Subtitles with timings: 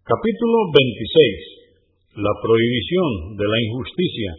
[0.00, 2.24] Capítulo 26.
[2.24, 4.32] La prohibición de la injusticia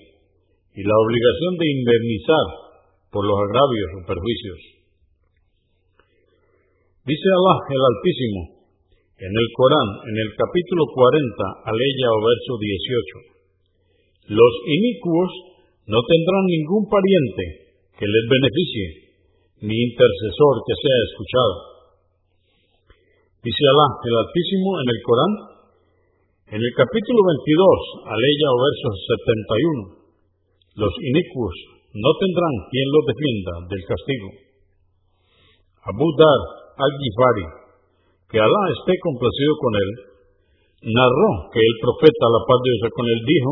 [0.74, 2.46] y la obligación de indemnizar
[3.14, 4.60] por los agravios o perjuicios.
[7.06, 8.42] Dice Allah el Altísimo
[9.22, 12.54] en el Corán, en el capítulo 40, aleya o verso
[14.34, 14.34] 18.
[14.34, 15.30] Los inicuos
[15.86, 18.88] no tendrán ningún pariente que les beneficie,
[19.62, 21.71] ni intercesor que sea escuchado.
[23.42, 25.34] Dice Allah el Altísimo en el Corán,
[26.46, 31.56] en el capítulo 22, aleya o verso 71, los inicuos
[31.90, 34.30] no tendrán quien los defienda del castigo.
[35.90, 36.42] Abu Dar
[36.86, 37.48] al-Gifari,
[38.30, 39.90] que Alá esté complacido con él,
[40.94, 43.52] narró que el profeta, la paz de Dios con él, dijo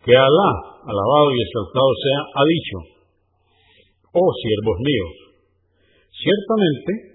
[0.00, 2.76] que Alá, alabado y exaltado sea, ha dicho,
[4.16, 5.12] oh siervos míos,
[6.08, 7.13] ciertamente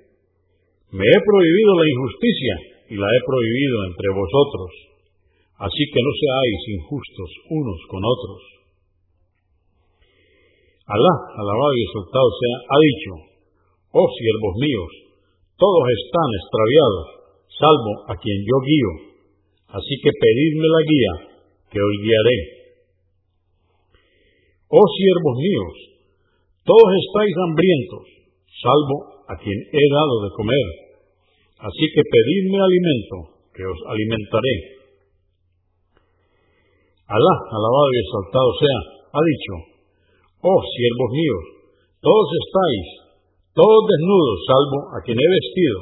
[0.89, 2.55] me he prohibido la injusticia
[2.89, 4.69] y la he prohibido entre vosotros,
[5.61, 8.41] así que no seáis injustos unos con otros.
[10.89, 13.11] Alá, alabado y exaltado sea, ha dicho,
[13.93, 14.91] oh siervos míos,
[15.61, 17.05] todos están extraviados,
[17.53, 18.91] salvo a quien yo guío,
[19.69, 21.13] así que pedidme la guía,
[21.69, 22.39] que os guiaré.
[24.73, 25.75] Oh siervos míos,
[26.65, 28.18] todos estáis hambrientos,
[28.59, 30.67] salvo a quien he dado de comer,
[31.59, 33.15] así que pedidme alimento,
[33.55, 34.55] que os alimentaré.
[37.09, 38.79] Alá, alabado y exaltado sea,
[39.15, 39.53] ha dicho,
[40.39, 41.45] Oh siervos míos,
[41.99, 42.87] todos estáis,
[43.51, 45.79] todos desnudos, salvo a quien he vestido,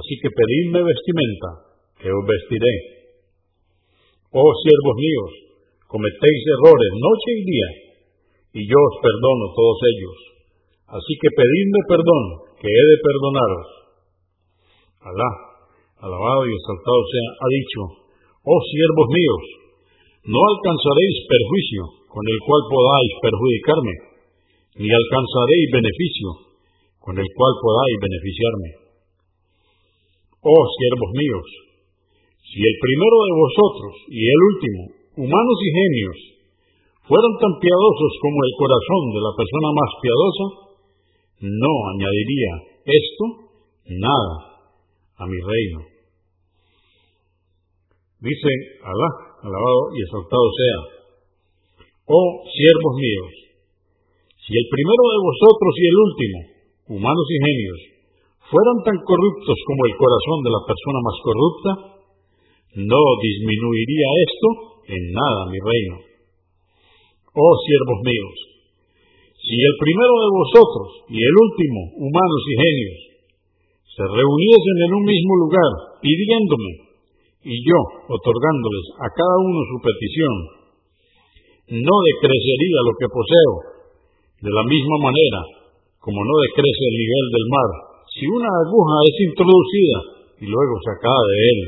[0.00, 1.50] así que pedidme vestimenta,
[2.00, 2.74] que os vestiré.
[4.32, 5.32] Oh siervos míos,
[5.92, 7.70] cometéis errores noche y día,
[8.56, 10.35] y yo os perdono todos ellos.
[10.86, 12.24] Así que pedidme perdón,
[12.62, 13.66] que he de perdonaros.
[15.02, 15.30] Alá,
[15.98, 17.80] alabado y exaltado sea, ha dicho,
[18.46, 19.44] oh siervos míos,
[20.30, 23.94] no alcanzaréis perjuicio con el cual podáis perjudicarme,
[24.78, 26.28] ni alcanzaréis beneficio
[27.02, 28.70] con el cual podáis beneficiarme.
[30.42, 31.46] Oh siervos míos,
[32.46, 34.80] si el primero de vosotros y el último,
[35.18, 36.18] humanos y genios,
[37.10, 40.65] fueran tan piadosos como el corazón de la persona más piadosa,
[41.40, 42.52] no añadiría
[42.86, 43.24] esto
[44.00, 44.36] nada
[45.16, 45.80] a mi reino.
[48.20, 48.50] Dice
[48.82, 49.10] Alá,
[49.42, 50.78] alabado y exaltado sea,
[52.08, 53.32] oh siervos míos,
[54.46, 56.38] si el primero de vosotros y el último,
[56.96, 57.80] humanos y genios,
[58.46, 61.70] fueran tan corruptos como el corazón de la persona más corrupta,
[62.86, 64.48] no disminuiría esto
[64.86, 65.96] en nada mi reino.
[67.34, 68.55] Oh siervos míos,
[69.46, 72.98] si el primero de vosotros y el último, humanos y genios,
[73.94, 75.70] se reuniesen en un mismo lugar
[76.02, 76.72] pidiéndome
[77.46, 77.78] y yo
[78.10, 80.34] otorgándoles a cada uno su petición,
[81.78, 83.54] no decrecería lo que poseo,
[84.42, 85.40] de la misma manera
[86.06, 87.70] como no decrece el nivel del mar,
[88.14, 89.98] si una aguja es introducida
[90.38, 91.60] y luego sacada de él.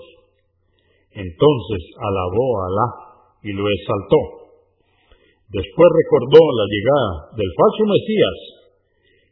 [1.19, 2.87] Entonces alabó a Alá
[3.43, 4.42] y lo exaltó.
[5.53, 8.37] Después recordó la llegada del falso Mesías,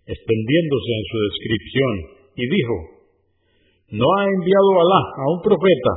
[0.06, 1.94] extendiéndose en su descripción,
[2.38, 2.76] y dijo,
[3.98, 5.94] ¿no ha enviado Alá a un profeta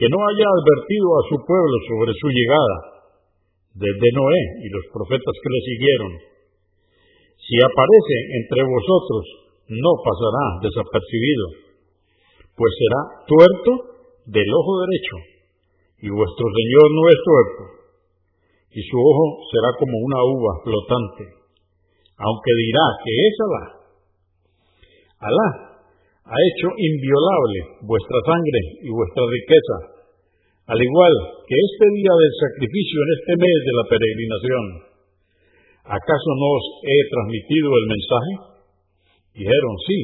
[0.00, 2.76] que no haya advertido a su pueblo sobre su llegada,
[3.76, 6.12] desde Noé y los profetas que le siguieron?
[7.44, 9.24] Si aparece entre vosotros,
[9.68, 11.46] no pasará desapercibido,
[12.56, 13.70] pues será tuerto
[14.32, 15.16] del ojo derecho,
[16.00, 17.79] y vuestro Señor no es tuerto,
[18.70, 21.24] y su ojo será como una uva flotante,
[22.18, 23.64] aunque dirá que es Alá.
[25.20, 25.48] Alá
[26.30, 29.76] ha hecho inviolable vuestra sangre y vuestra riqueza,
[30.70, 34.64] al igual que este día del sacrificio en este mes de la peregrinación.
[35.90, 38.32] ¿Acaso no os he transmitido el mensaje?
[39.34, 39.98] Dijeron sí.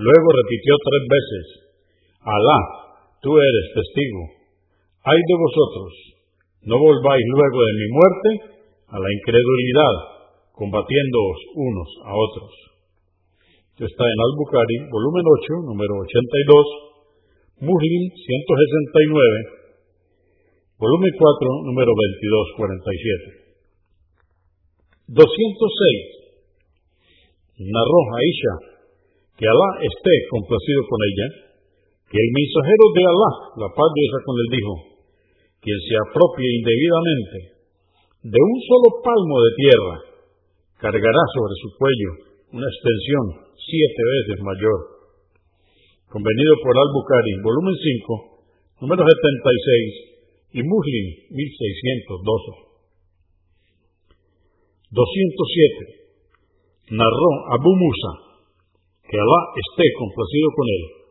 [0.00, 1.44] Luego repitió tres veces,
[2.24, 2.60] Alá,
[3.20, 4.22] tú eres testigo.
[5.04, 6.15] Ay de vosotros,
[6.66, 8.58] no volváis luego de mi muerte
[8.90, 9.94] a la incredulidad,
[10.50, 12.50] combatiéndoos unos a otros.
[13.70, 18.34] Esto está en Al-Bukhari, volumen 8, número 82, Muslim 169,
[20.74, 23.46] volumen 4, número 2247.
[25.06, 27.62] 206.
[27.62, 28.54] Narró Aisha,
[29.38, 31.30] que Alá esté complacido con ella,
[32.10, 34.95] que el mensajero de Alá, la paz de esa con él, dijo,
[35.66, 37.58] quien se apropie indebidamente
[38.22, 39.98] de un solo palmo de tierra,
[40.78, 44.78] cargará sobre su cuello una extensión siete veces mayor.
[46.06, 52.14] Convenido por Al-Bukhari, volumen 5, número 76 y Muslim 1612.
[54.94, 56.94] 207.
[56.94, 58.38] Narró Abu Musa,
[59.02, 61.10] que Alá esté complacido con él,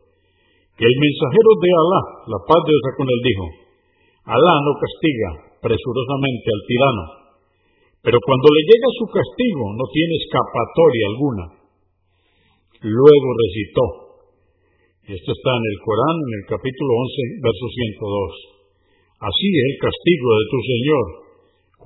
[0.80, 3.65] que el mensajero de Alá, la paz de Dios con él, dijo,
[4.26, 5.30] Alá no castiga
[5.62, 7.04] presurosamente al tirano,
[8.02, 11.44] pero cuando le llega su castigo no tiene escapatoria alguna.
[12.82, 13.86] Luego recitó,
[15.14, 20.28] esto está en el Corán, en el capítulo 11, verso 102, así es el castigo
[20.34, 21.06] de tu Señor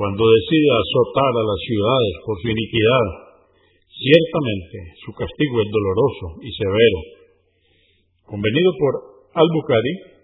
[0.00, 3.06] cuando decide azotar a las ciudades por su iniquidad.
[4.00, 7.00] Ciertamente su castigo es doloroso y severo.
[8.24, 8.92] Convenido por
[9.36, 10.19] Al-Bukhari,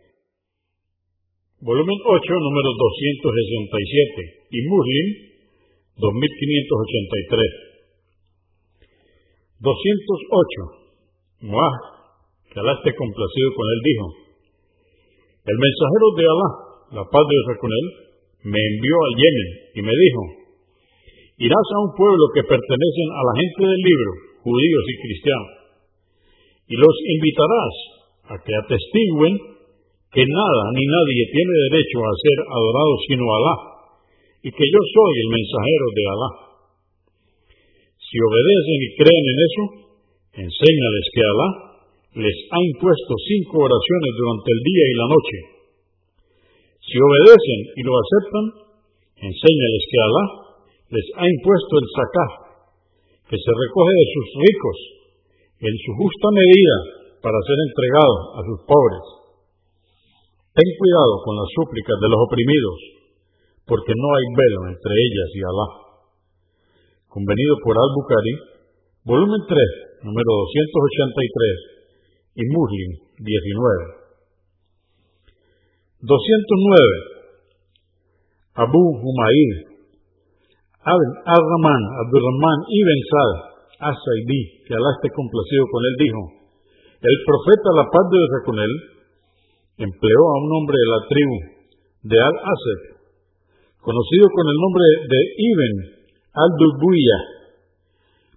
[1.67, 5.07] volumen 8, número 267, y Muslim,
[5.99, 7.67] 2583.
[9.67, 11.51] 208.
[11.51, 11.75] Muah,
[12.47, 14.07] que Alá esté complacido con él, dijo,
[15.43, 16.51] el mensajero de Alá,
[17.03, 17.87] la paz de Dios con él,
[18.47, 20.23] me envió al Yemen y me dijo,
[21.51, 24.11] irás a un pueblo que pertenecen a la gente del libro,
[24.47, 25.51] judíos y cristianos,
[26.71, 27.75] y los invitarás
[28.31, 29.56] a que atestiguen
[30.17, 33.57] que nada ni nadie tiene derecho a ser adorado sino Alá,
[34.41, 36.31] y que yo soy el mensajero de Alá.
[38.01, 39.63] Si obedecen y creen en eso,
[40.41, 41.49] enséñales que Alá
[42.17, 45.57] les ha impuesto cinco oraciones durante el día y la noche
[46.87, 48.45] si obedecen y lo aceptan,
[49.19, 50.25] enséñales que Alá
[50.95, 52.27] les ha impuesto el sacá,
[53.27, 54.79] que se recoge de sus ricos
[55.67, 56.77] en su justa medida
[57.27, 59.26] para ser entregado a sus pobres.
[60.57, 62.81] Ten cuidado con las súplicas de los oprimidos,
[63.69, 65.69] porque no hay velo entre ellas y Alá.
[67.13, 68.35] Convenido por Al-Bukhari,
[69.05, 69.53] volumen 3,
[70.09, 73.37] número 283, y Muslim 19.
[76.01, 76.09] 209.
[78.57, 79.77] Abu Humayr,
[80.81, 83.37] Al-Rahman, Abdurrahman ibn Sa'd,
[83.93, 86.21] Asaidi, que Alá esté complacido con él, dijo,
[86.97, 88.96] el profeta, la paz de Dios con él,
[89.77, 91.37] empleó a un hombre de la tribu
[92.09, 92.81] de Al-Asad,
[93.81, 95.75] conocido con el nombre de Ibn
[96.33, 97.19] al-Dubuya,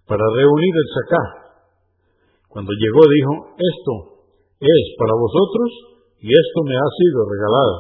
[0.09, 1.23] para reunir el sacá.
[2.49, 3.93] Cuando llegó dijo, esto
[4.57, 5.69] es para vosotros
[6.19, 7.75] y esto me ha sido regalado.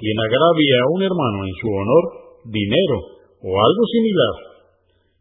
[0.00, 2.04] quien agravia a un hermano en su honor,
[2.48, 2.96] dinero
[3.44, 4.64] o algo similar,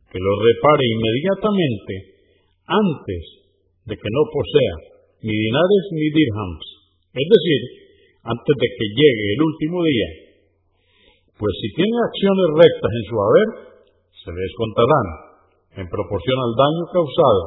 [0.07, 2.15] que lo repare inmediatamente
[2.63, 3.43] antes
[3.83, 4.88] de que no posea
[5.21, 6.65] ni dinares ni dirhams,
[7.11, 7.61] es decir,
[8.23, 10.09] antes de que llegue el último día.
[11.39, 13.47] Pues si tiene acciones rectas en su haber,
[14.11, 15.07] se les contarán
[15.79, 17.43] en proporción al daño causado,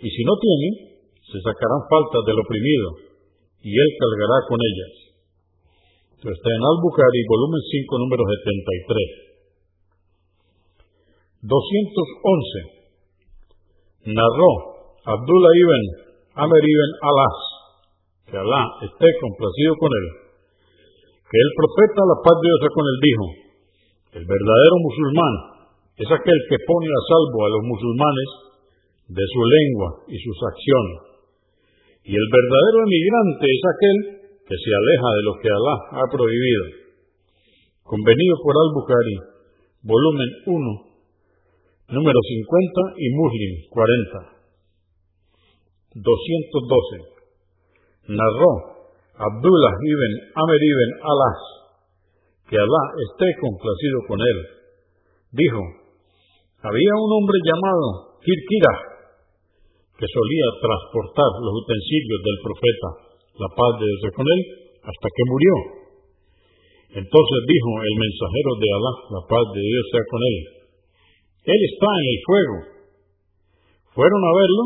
[0.00, 2.96] y si no tiene, se sacarán faltas del oprimido,
[3.62, 4.92] y él cargará con ellas.
[6.16, 9.32] Esto está en Al-Bukhari, volumen 5, número 73.
[11.42, 14.14] 211.
[14.14, 14.50] Narró
[15.02, 17.38] Abdullah ibn Amr ibn Alas,
[18.24, 20.06] que Alá esté complacido con él,
[21.28, 23.26] que el profeta, la paz de Dios con él, dijo,
[24.16, 25.34] el verdadero musulmán
[25.92, 28.28] es aquel que pone a salvo a los musulmanes
[29.12, 30.98] de su lengua y sus acciones.
[32.00, 33.96] Y el verdadero emigrante es aquel
[34.48, 36.64] que se aleja de lo que Alá ha prohibido.
[37.84, 39.16] Convenido por Al-Bukhari,
[39.84, 44.41] volumen 1, número 50 y Muslim 40.
[45.94, 47.12] 212.
[48.08, 48.52] Narró
[49.12, 51.40] Abdullah ibn Amr ibn Alas,
[52.48, 54.38] que Alá esté complacido con él.
[55.36, 55.60] Dijo,
[56.64, 58.74] había un hombre llamado Kirkira,
[60.00, 62.88] que solía transportar los utensilios del profeta,
[63.36, 64.40] la paz de Dios con él,
[64.80, 65.54] hasta que murió.
[67.04, 70.36] Entonces dijo el mensajero de Alá, la paz de Dios sea con él,
[71.42, 72.56] él está en el fuego.
[73.92, 74.64] Fueron a verlo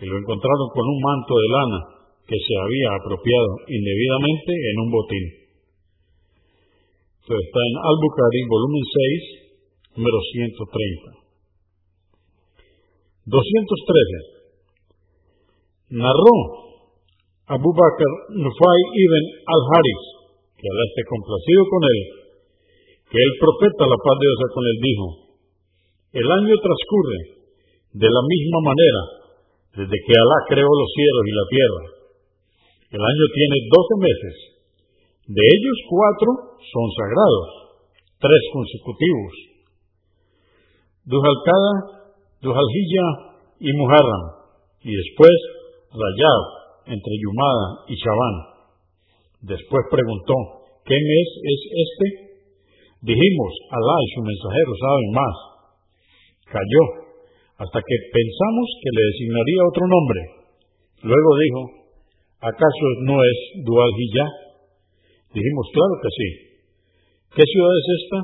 [0.00, 1.80] y lo encontraron con un manto de lana
[2.26, 5.24] que se había apropiado indebidamente en un botín.
[7.20, 9.44] Esto está en Al-Bukhari, volumen 6,
[9.96, 11.12] número 130.
[13.24, 14.34] 213.
[16.00, 16.64] Narró
[17.48, 20.02] Abu Bakr Nufay ibn al-Haris,
[20.56, 22.00] que Alá esté complacido con él,
[23.08, 25.06] que el profeta, la paz de Dios con él, dijo,
[26.24, 27.20] el año transcurre
[28.00, 29.23] de la misma manera
[29.74, 31.84] desde que Alá creó los cielos y la tierra.
[32.94, 34.36] El año tiene doce meses.
[35.26, 36.30] De ellos cuatro
[36.62, 37.48] son sagrados,
[38.22, 39.34] tres consecutivos.
[41.04, 41.72] Dujalcada,
[42.40, 43.06] Dujaljilla
[43.58, 44.24] y Muharram,
[44.84, 45.34] y después
[45.90, 46.42] Rayab,
[46.86, 48.36] entre Yumada y Shabán.
[49.42, 50.34] Después preguntó,
[50.84, 52.06] ¿qué mes es este?
[53.00, 55.36] Dijimos, Alá y su mensajero saben más.
[56.46, 57.03] Cayó,
[57.54, 60.20] hasta que pensamos que le designaría otro nombre.
[61.06, 61.60] Luego dijo,
[62.42, 63.92] ¿acaso no es Dual
[65.34, 66.28] Dijimos, claro que sí.
[67.34, 68.18] ¿Qué ciudad es esta?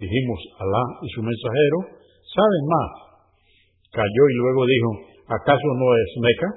[0.00, 1.78] Dijimos, Alá y su mensajero
[2.28, 2.90] saben más.
[3.92, 4.90] Cayó y luego dijo,
[5.24, 6.50] ¿acaso no es Meca?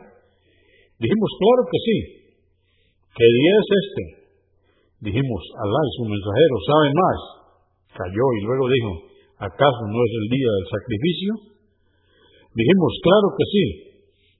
[1.00, 1.98] Dijimos, claro que sí.
[3.16, 4.04] ¿Qué día es este?
[5.08, 7.20] Dijimos, Alá y su mensajero saben más.
[7.96, 8.92] Cayó y luego dijo,
[9.40, 11.59] ¿acaso no es el día del sacrificio?
[12.54, 13.66] Dijimos, claro que sí.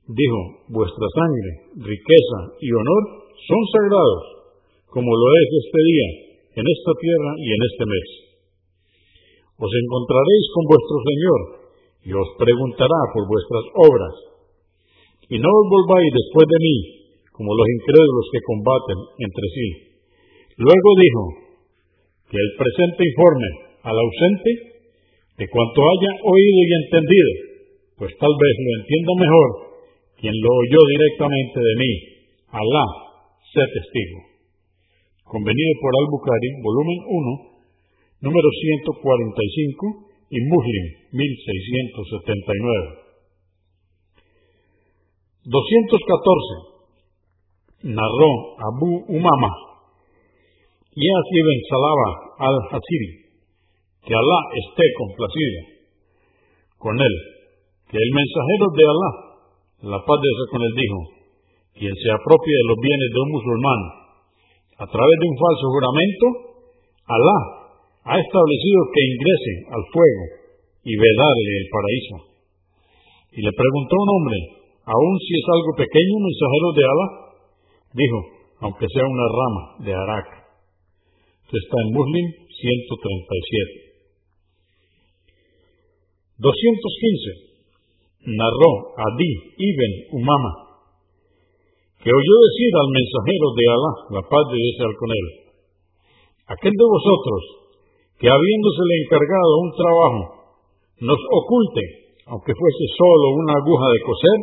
[0.10, 0.40] Dijo,
[0.74, 1.52] vuestra sangre,
[1.86, 3.04] riqueza y honor
[3.46, 4.24] son sagrados,
[4.90, 6.10] como lo es este día,
[6.58, 8.08] en esta tierra y en este mes.
[9.60, 11.42] Os encontraréis con vuestro Señor
[12.06, 14.16] y os preguntará por vuestras obras.
[15.30, 16.76] Y no os volváis después de mí,
[17.30, 19.68] como los incrédulos que combaten entre sí.
[20.58, 21.50] Luego dijo,
[22.30, 23.50] que el presente informe
[23.82, 24.52] al ausente
[25.38, 27.32] de cuanto haya oído y entendido,
[28.00, 29.50] pues tal vez lo entienda mejor
[30.20, 31.92] quien lo oyó directamente de mí.
[32.48, 32.86] Alá,
[33.44, 34.20] sé testigo.
[35.24, 43.00] Convenido por Al-Bukhari, volumen 1, número 145 y Muslim, 1679.
[45.44, 46.80] 214.
[47.84, 49.52] Narró Abu Umama,
[50.96, 53.12] Yas ibn Salaba al-Hasiri,
[54.04, 55.80] que Alá esté complacido
[56.78, 57.39] con él,
[57.90, 59.12] que el mensajero de Alá,
[59.98, 61.00] la paz de Dios con él, dijo,
[61.74, 63.82] quien se apropie de los bienes de un musulmán
[64.78, 66.26] a través de un falso juramento,
[67.10, 67.40] Alá
[68.14, 70.26] ha establecido que ingrese al fuego
[70.86, 72.16] y vedarle el paraíso.
[73.34, 74.38] Y le preguntó un hombre,
[74.86, 77.08] aun si es algo pequeño, mensajero de Alá,
[77.98, 78.20] dijo,
[78.70, 80.28] aunque sea una rama de Arak.
[81.42, 83.90] Esto está en Muslim 137.
[86.38, 87.49] 215.
[88.20, 90.54] Narró Adi ibn Umama,
[92.04, 95.28] que oyó decir al mensajero de Alá, la paz de Dios con él,
[96.52, 97.42] aquel de vosotros
[98.20, 100.24] que habiéndosele encargado un trabajo,
[101.00, 101.84] nos oculte,
[102.28, 104.40] aunque fuese solo una aguja de coser,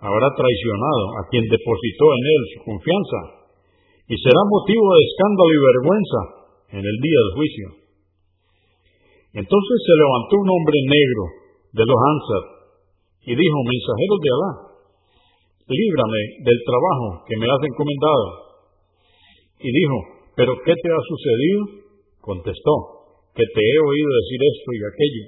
[0.00, 3.20] habrá traicionado a quien depositó en él su confianza
[4.08, 6.20] y será motivo de escándalo y vergüenza
[6.80, 7.66] en el día del juicio.
[9.44, 11.24] Entonces se levantó un hombre negro
[11.76, 12.55] de los Ansar
[13.26, 14.52] y dijo, mensajeros de Alá,
[15.66, 18.24] líbrame del trabajo que me has encomendado.
[19.58, 19.96] Y dijo,
[20.38, 21.60] ¿pero qué te ha sucedido?
[22.22, 22.74] Contestó,
[23.34, 25.24] que te he oído decir esto y aquello.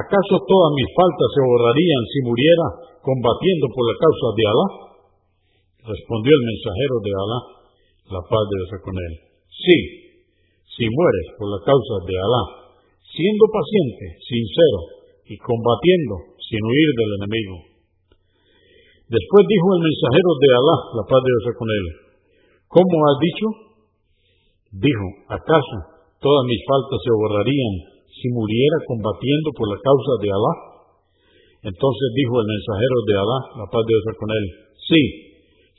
[0.00, 2.66] ¿acaso todas mis faltas se borrarían si muriera
[3.04, 4.66] combatiendo por la causa de Alá?
[5.92, 7.38] Respondió el mensajero de Alá,
[8.16, 9.14] la paz de Dios con él.
[9.52, 9.78] Sí,
[10.72, 12.42] si mueres por la causa de Alá,
[13.04, 14.80] siendo paciente, sincero
[15.28, 17.75] y combatiendo sin huir del enemigo.
[19.06, 21.84] Después dijo el mensajero de Alá, la paz de Dios con él,
[22.66, 23.46] ¿cómo has dicho?
[24.82, 25.76] Dijo, ¿acaso
[26.18, 27.74] todas mis faltas se borrarían
[28.10, 30.54] si muriera combatiendo por la causa de Alá?
[31.70, 35.02] Entonces dijo el mensajero de Alá, la paz de Dios con él, sí,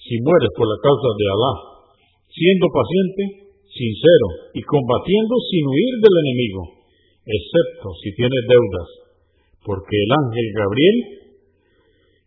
[0.07, 1.53] si mueres por la causa de Alá,
[2.31, 3.23] siendo paciente,
[3.75, 6.61] sincero y combatiendo sin huir del enemigo,
[7.27, 8.87] excepto si tienes deudas,
[9.67, 10.97] porque el ángel Gabriel,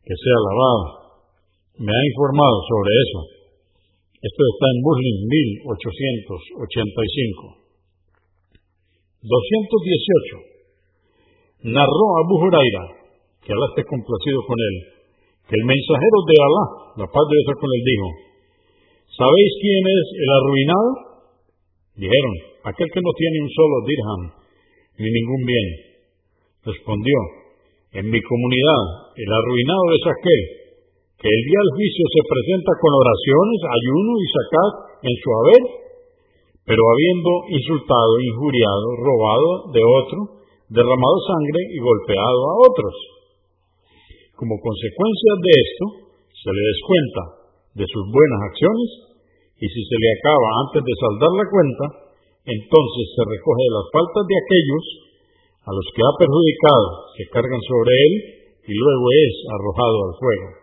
[0.04, 1.00] que sea alabado,
[1.80, 3.24] me ha informado sobre eso.
[4.20, 7.56] Esto está en Muslim 1885.
[9.24, 11.72] 218.
[11.72, 12.84] Narró Abu Huraira,
[13.40, 14.76] que Alá esté complacido con él,
[15.48, 16.64] que el mensajero de Alá,
[17.00, 18.08] la paz de Dios con él, dijo,
[19.16, 20.90] ¿sabéis quién es el arruinado?
[21.96, 24.36] Dijeron, aquel que no tiene un solo dirham,
[25.00, 25.68] ni ningún bien.
[26.64, 27.39] Respondió,
[27.90, 30.42] en mi comunidad el arruinado es aquel
[31.18, 34.72] que el día del juicio se presenta con oraciones, ayuno y sacat
[35.04, 35.62] en su haber,
[36.64, 40.18] pero habiendo insultado, injuriado, robado de otro,
[40.72, 42.94] derramado sangre y golpeado a otros.
[44.32, 45.84] Como consecuencia de esto,
[46.40, 47.22] se le descuenta
[47.76, 48.88] de sus buenas acciones
[49.60, 51.84] y si se le acaba antes de saldar la cuenta,
[52.48, 54.84] entonces se recoge de las faltas de aquellos
[55.70, 60.58] a los que ha perjudicado, se cargan sobre él y luego es arrojado al fuego.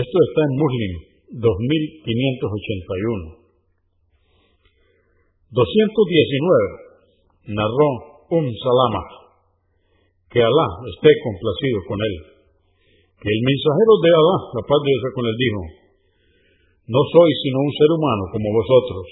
[0.00, 0.92] Esto está en Muslim
[1.36, 3.36] 2581.
[5.52, 7.52] 219.
[7.52, 9.04] Narró un Salama,
[10.32, 12.16] que Alá esté complacido con él,
[13.20, 15.68] que el mensajero de Alá, la paz de Dios con él, dijo,
[16.88, 19.04] no soy sino un ser humano como vosotros.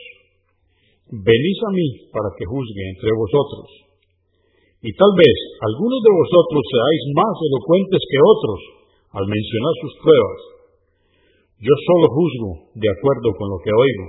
[1.13, 3.90] Venís a mí para que juzgue entre vosotros.
[4.81, 8.61] Y tal vez algunos de vosotros seáis más elocuentes que otros
[9.13, 10.41] al mencionar sus pruebas.
[11.61, 14.07] Yo solo juzgo de acuerdo con lo que oigo.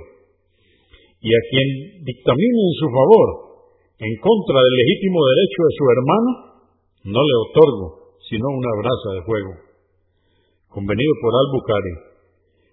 [1.20, 1.68] Y a quien
[2.08, 3.28] dictamine en su favor,
[4.00, 6.30] en contra del legítimo derecho de su hermano,
[7.12, 7.86] no le otorgo
[8.32, 9.52] sino una brasa de fuego.
[10.72, 11.94] Convenido por Albucari,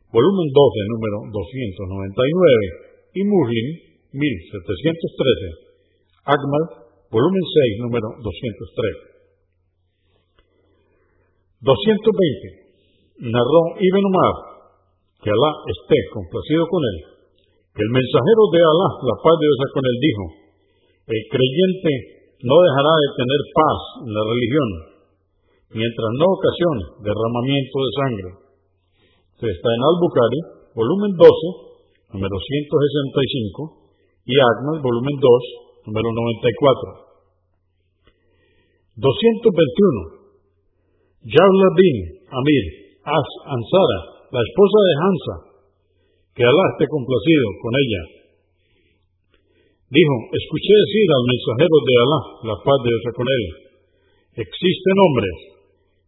[0.08, 3.68] volumen 12, número 299, y Muslim,
[4.16, 6.24] 1713.
[6.24, 9.10] Agmal, volumen 6, número 203.
[11.62, 12.70] 220.
[13.34, 14.36] Narró Ibn Umar,
[15.20, 16.98] que Alá esté complacido con él,
[17.76, 20.24] que el mensajero de Alá, la paz de Dios con él, dijo,
[21.10, 21.92] el creyente
[22.48, 24.70] no dejará de tener paz en la religión,
[25.76, 28.30] mientras no ocasione derramamiento de sangre.
[29.52, 30.40] está en Al-Bukhari,
[30.80, 37.10] volumen 12, número 165, y Agmal, volumen 2, número 94.
[39.02, 40.22] 221.
[41.26, 41.96] Yabla bin
[42.30, 42.66] Amir
[43.04, 44.00] As Ansara,
[44.30, 45.36] la esposa de Hansa,
[46.38, 48.02] que Alá esté complacido con ella,
[49.90, 52.20] dijo, escuché decir al mensajero de Alá,
[52.54, 53.44] la paz de Dios con él,
[54.46, 55.38] existen hombres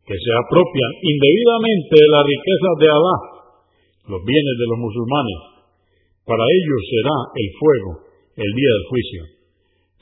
[0.05, 3.17] que se apropian indebidamente de la riqueza de Alá,
[4.13, 5.39] los bienes de los musulmanes,
[6.23, 7.91] para ellos será el fuego
[8.37, 9.40] el día del juicio.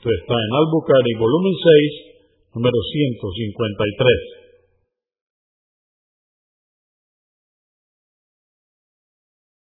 [0.00, 4.39] Esto está en Al-Bukhari, volumen 6, número 153.